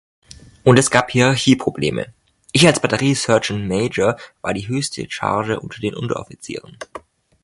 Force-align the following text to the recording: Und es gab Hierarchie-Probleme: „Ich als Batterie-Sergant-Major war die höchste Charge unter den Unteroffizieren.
Und 0.63 0.79
es 0.79 0.89
gab 0.89 1.11
Hierarchie-Probleme: 1.11 2.11
„Ich 2.53 2.65
als 2.65 2.79
Batterie-Sergant-Major 2.79 4.17
war 4.41 4.53
die 4.55 4.67
höchste 4.67 5.07
Charge 5.07 5.59
unter 5.59 5.79
den 5.79 5.93
Unteroffizieren. 5.93 6.75